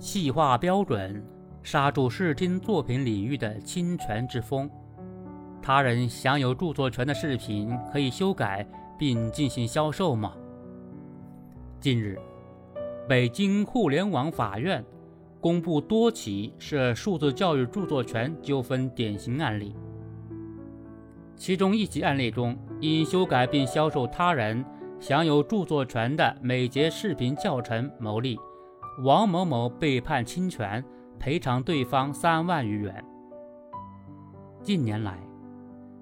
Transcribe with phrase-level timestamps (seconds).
[0.00, 1.22] 细化标准，
[1.62, 4.68] 刹住视听作品领域的侵权之风。
[5.60, 8.66] 他人享有著作权的视频可以修改
[8.98, 10.32] 并进行销售吗？
[11.78, 12.18] 近日，
[13.06, 14.82] 北京互联网法院
[15.38, 19.76] 公布多起涉数字教育著作权纠纷典型案例。
[21.36, 24.64] 其中一起案例中，因修改并销售他人
[24.98, 28.38] 享有著作权的每节视频教程牟利。
[29.02, 30.84] 王某某被判侵权，
[31.18, 33.02] 赔偿对方三万余元。
[34.62, 35.18] 近年来，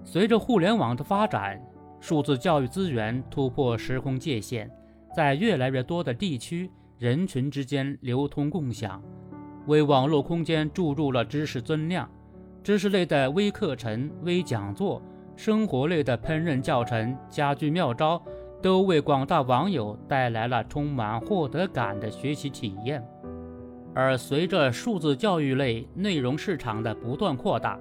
[0.03, 1.63] 随着互联网的发展，
[2.01, 4.69] 数字教育资源突破时空界限，
[5.15, 9.01] 在越来越多的地区人群之间流通共享，
[9.69, 12.11] 为网络空间注入了知识增量。
[12.65, 15.01] 知识类的微课程、微讲座，
[15.37, 18.21] 生活类的烹饪教程、家居妙招。
[18.61, 23.07] 都为广大网友带来了充满获得感的学习体验，
[23.95, 27.79] 而随着数字教育类内容市场的不断扩大，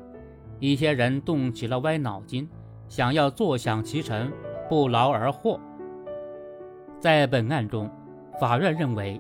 [0.60, 2.48] 一些人动起了歪脑筋，
[2.88, 4.32] 想要坐享其成，
[4.70, 5.60] 不劳而获。
[7.00, 7.90] 在本案中，
[8.40, 9.20] 法院认为，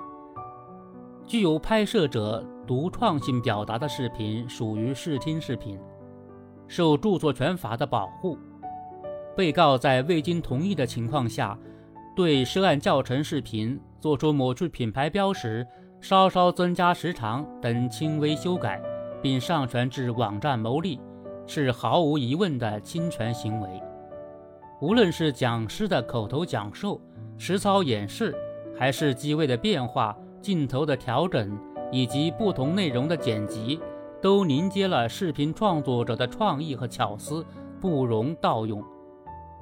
[1.25, 5.79] 具有拍摄者独创性表达的视频属于视听视频，
[6.67, 8.37] 受著作权法的保护。
[9.37, 11.55] 被告在未经同意的情况下，
[12.15, 15.65] 对涉案教程视频作出抹去品牌标识、
[16.01, 18.81] 稍稍增加时长等轻微修改，
[19.21, 20.99] 并上传至网站牟利，
[21.45, 23.69] 是毫无疑问的侵权行为。
[24.81, 26.99] 无论是讲师的口头讲授、
[27.37, 28.35] 实操演示，
[28.75, 31.55] 还是机位的变化、镜头的调整
[31.91, 33.79] 以及不同内容的剪辑，
[34.19, 37.45] 都凝结了视频创作者的创意和巧思，
[37.79, 38.83] 不容盗用。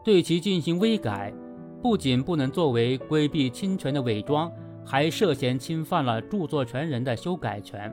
[0.06, 1.34] 对其进行微改，
[1.82, 4.52] 不仅不能作为规避侵权的伪装，
[4.86, 7.92] 还涉嫌侵犯了著作权人的修改权。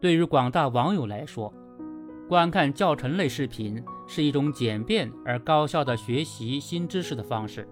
[0.00, 1.52] 对于广大网友来说，
[2.26, 7.68] 观看教程类视频是一种简便而高效的学习新知识的方式，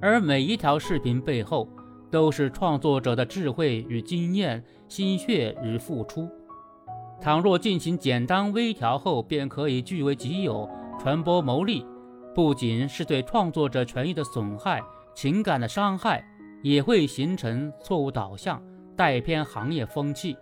[0.00, 1.68] 而每一条视频背后
[2.10, 6.26] 都是创作者的智慧与经验、心血与付出。
[7.20, 10.66] 倘若进行简单微调后便可以据为己有、
[10.98, 11.84] 传播牟利，
[12.34, 14.82] 不仅是对创作者权益的损害、
[15.14, 16.24] 情感的伤害，
[16.62, 18.62] 也会形成错误导向、
[18.96, 20.36] 带偏行业风气。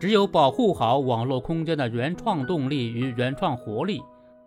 [0.00, 4.00] 只有保护好网络空间的原创动力与原创活力，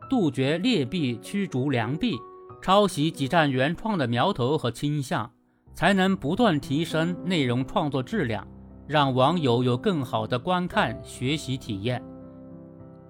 [0.10, 2.18] 杜绝劣币驱逐良币、
[2.62, 5.30] 抄袭挤占原创的苗头和倾向，
[5.74, 8.48] 才能不断提升内容创作质量，
[8.88, 12.02] 让网友有更好的观看学习体验。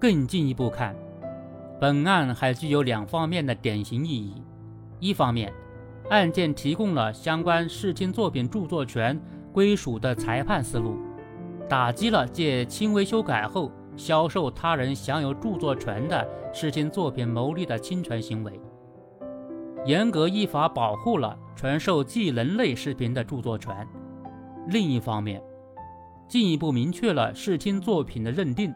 [0.00, 0.96] 更进一步看。
[1.82, 4.40] 本案还具有两方面的典型意义：
[5.00, 5.52] 一方面，
[6.10, 9.20] 案件提供了相关视听作品著作权
[9.52, 10.96] 归属的裁判思路，
[11.68, 18.60] 打击了借轻微修改后销售他人享有著作权的视听作品牟利的侵权行为，
[19.84, 23.74] 严格依法保护了传授技能类视频的著作权；
[24.68, 25.42] 另一方面，
[26.28, 28.72] 进一步明确了视听作品的认定。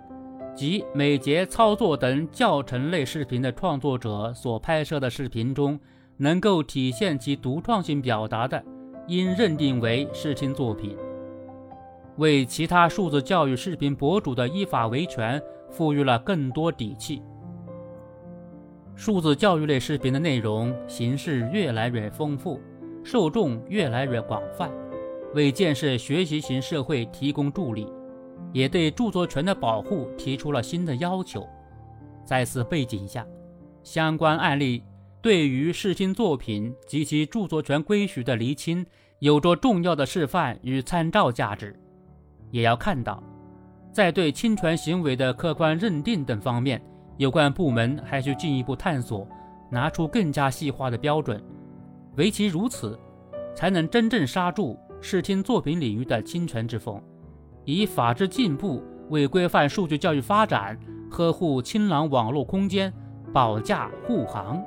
[0.57, 5.79] 及每节操作等教程类视频的创作者所拍摄的视频中，
[6.17, 8.65] 能够体现其独创性表达的，
[9.07, 10.97] 应认定为视听作品，
[12.17, 15.41] 为其他数字教育视频博主的依法维权
[15.71, 17.23] 赋予了更多底气。
[18.95, 22.59] 数字教育类视频的内容形式越来越丰富，
[23.05, 24.71] 受众越来越广泛，
[25.35, 27.87] 为建设学习型社会提供助力。
[28.57, 31.47] 也对著作权的保护提出了新的要求。
[32.25, 33.27] 在此背景下，
[33.83, 34.83] 相关案例
[35.21, 38.87] 对于视听作品及其著作权归属的厘清，
[39.19, 41.79] 有着重要的示范与参照价值。
[42.51, 43.23] 也要看到，
[43.93, 46.83] 在对侵权行为的客观认定等方面，
[47.19, 49.29] 有关部门还需进一步探索，
[49.71, 51.39] 拿出更加细化的标准。
[52.17, 52.99] 唯其如此，
[53.55, 56.99] 才能真正刹住视听作品领域的侵权之风。
[57.67, 60.79] 以法治进步为规范数据教育发展、
[61.11, 62.93] 呵护清朗网络空间
[63.33, 64.63] 保驾护航。